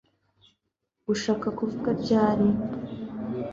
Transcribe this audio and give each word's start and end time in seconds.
Ushaka 1.13 1.47
kuvuga 1.57 1.89
ryari 2.01 2.47